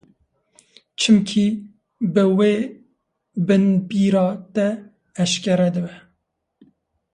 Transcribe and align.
Çimkî 0.99 1.47
bi 2.13 2.23
wê 2.37 2.55
binbîra 3.47 4.27
te 4.53 4.67
eşkere 5.23 5.69
dibe. 5.73 5.95